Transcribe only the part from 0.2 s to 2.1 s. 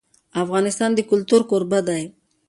افغانستان د کلتور کوربه دی.